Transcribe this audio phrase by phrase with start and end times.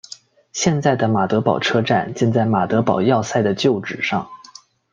[0.51, 4.27] 现在的马德堡车站建在马德堡要塞的旧址上。